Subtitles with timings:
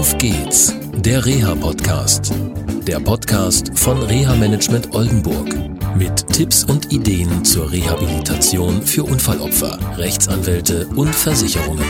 [0.00, 2.32] Auf geht's, der Reha-Podcast.
[2.88, 5.54] Der Podcast von Reha Management Oldenburg.
[5.94, 11.84] Mit Tipps und Ideen zur Rehabilitation für Unfallopfer, Rechtsanwälte und Versicherungen.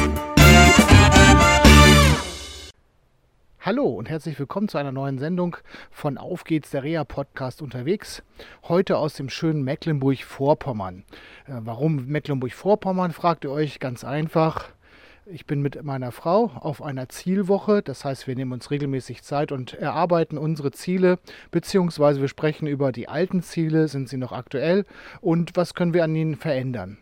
[3.61, 5.58] Hallo und herzlich willkommen zu einer neuen Sendung
[5.92, 8.24] von Auf geht's, der Reha-Podcast unterwegs.
[8.64, 11.04] Heute aus dem schönen Mecklenburg-Vorpommern.
[11.46, 14.70] Äh, warum Mecklenburg-Vorpommern, fragt ihr euch ganz einfach.
[15.33, 17.83] Ich bin mit meiner Frau auf einer Zielwoche.
[17.83, 21.19] Das heißt, wir nehmen uns regelmäßig Zeit und erarbeiten unsere Ziele,
[21.52, 24.85] beziehungsweise wir sprechen über die alten Ziele, sind sie noch aktuell
[25.21, 26.98] und was können wir an ihnen verändern.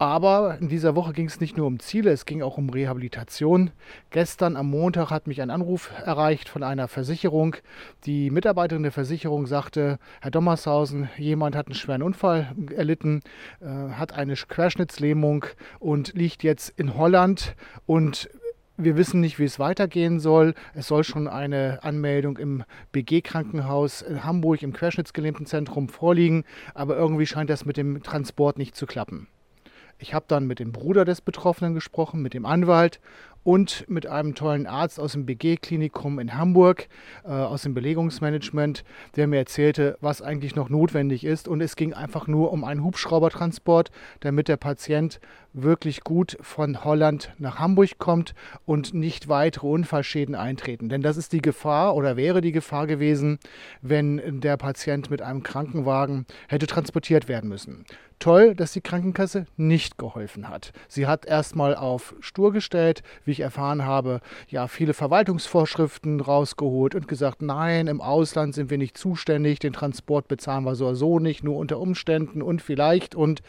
[0.00, 3.72] Aber in dieser Woche ging es nicht nur um Ziele, es ging auch um Rehabilitation.
[4.10, 7.56] Gestern am Montag hat mich ein Anruf erreicht von einer Versicherung.
[8.04, 13.22] Die Mitarbeiterin der Versicherung sagte, Herr Dommershausen, jemand hat einen schweren Unfall erlitten,
[13.60, 15.46] äh, hat eine Querschnittslähmung
[15.80, 18.30] und liegt jetzt in Holland und
[18.76, 20.54] wir wissen nicht, wie es weitergehen soll.
[20.74, 22.62] Es soll schon eine Anmeldung im
[22.92, 28.86] BG-Krankenhaus in Hamburg im Querschnittsgelähmtenzentrum vorliegen, aber irgendwie scheint das mit dem Transport nicht zu
[28.86, 29.26] klappen.
[29.98, 33.00] Ich habe dann mit dem Bruder des Betroffenen gesprochen, mit dem Anwalt
[33.44, 36.88] und mit einem tollen Arzt aus dem BG-Klinikum in Hamburg,
[37.24, 38.84] äh, aus dem Belegungsmanagement,
[39.16, 41.48] der mir erzählte, was eigentlich noch notwendig ist.
[41.48, 45.20] Und es ging einfach nur um einen Hubschraubertransport, damit der Patient
[45.52, 48.34] wirklich gut von Holland nach Hamburg kommt
[48.66, 50.88] und nicht weitere Unfallschäden eintreten.
[50.88, 53.38] Denn das ist die Gefahr oder wäre die Gefahr gewesen,
[53.80, 57.84] wenn der Patient mit einem Krankenwagen hätte transportiert werden müssen.
[58.18, 60.72] Toll, dass die Krankenkasse nicht geholfen hat.
[60.88, 67.06] Sie hat erstmal auf stur gestellt, wie ich erfahren habe, ja, viele Verwaltungsvorschriften rausgeholt und
[67.06, 71.20] gesagt, nein, im Ausland sind wir nicht zuständig, den Transport bezahlen wir so oder so
[71.20, 73.42] nicht, nur unter Umständen und vielleicht und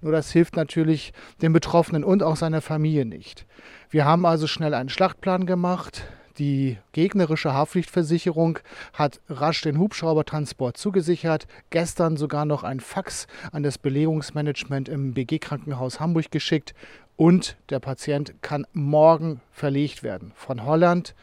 [0.00, 3.46] nur das hilft natürlich dem Betroffenen und auch seiner Familie nicht.
[3.90, 6.04] Wir haben also schnell einen Schlachtplan gemacht.
[6.38, 8.58] Die gegnerische Haftpflichtversicherung
[8.94, 11.46] hat rasch den Hubschraubertransport zugesichert.
[11.70, 16.74] Gestern sogar noch ein Fax an das Belegungsmanagement im BG Krankenhaus Hamburg geschickt.
[17.16, 21.14] Und der Patient kann morgen verlegt werden von Holland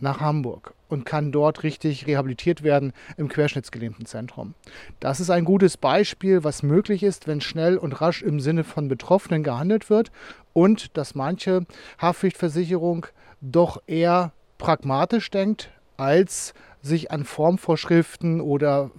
[0.00, 4.54] nach Hamburg und kann dort richtig rehabilitiert werden im Querschnittsgelähmtenzentrum.
[5.00, 8.88] Das ist ein gutes Beispiel, was möglich ist, wenn schnell und rasch im Sinne von
[8.88, 10.10] Betroffenen gehandelt wird
[10.52, 11.66] und dass manche
[11.98, 13.06] Haftpflichtversicherung
[13.42, 18.90] doch eher pragmatisch denkt, als sich an Formvorschriften oder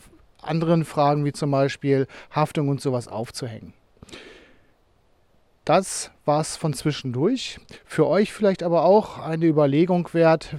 [0.42, 3.74] anderen Fragen wie zum Beispiel Haftung und sowas aufzuhängen.
[5.66, 7.60] Das war's von zwischendurch.
[7.86, 10.58] Für euch vielleicht aber auch eine Überlegung wert,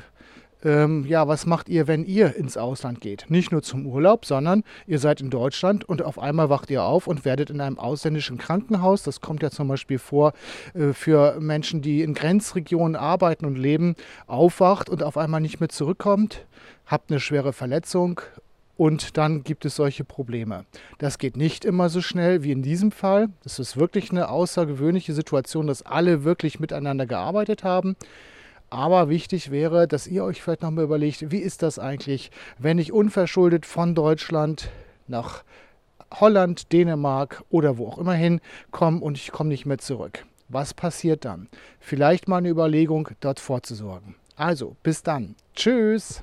[0.65, 3.27] ähm, ja, was macht ihr, wenn ihr ins Ausland geht?
[3.29, 7.07] Nicht nur zum Urlaub, sondern ihr seid in Deutschland und auf einmal wacht ihr auf
[7.07, 10.33] und werdet in einem ausländischen Krankenhaus, das kommt ja zum Beispiel vor
[10.75, 13.95] äh, für Menschen, die in Grenzregionen arbeiten und leben,
[14.27, 16.47] aufwacht und auf einmal nicht mehr zurückkommt,
[16.87, 18.21] habt eine schwere Verletzung
[18.77, 20.65] und dann gibt es solche Probleme.
[20.99, 23.29] Das geht nicht immer so schnell wie in diesem Fall.
[23.43, 27.97] Das ist wirklich eine außergewöhnliche Situation, dass alle wirklich miteinander gearbeitet haben.
[28.71, 32.93] Aber wichtig wäre, dass ihr euch vielleicht nochmal überlegt, wie ist das eigentlich, wenn ich
[32.93, 34.71] unverschuldet von Deutschland
[35.07, 35.45] nach
[36.13, 40.25] Holland, Dänemark oder wo auch immer hin komme und ich komme nicht mehr zurück.
[40.49, 41.49] Was passiert dann?
[41.81, 44.15] Vielleicht mal eine Überlegung, dort vorzusorgen.
[44.37, 45.37] Also, bis dann.
[45.55, 46.23] Tschüss.